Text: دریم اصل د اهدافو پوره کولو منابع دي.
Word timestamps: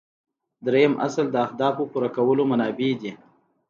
دریم 0.65 0.93
اصل 1.07 1.25
د 1.31 1.35
اهدافو 1.45 1.83
پوره 1.91 2.09
کولو 2.15 2.43
منابع 2.51 2.91
دي. 3.01 3.11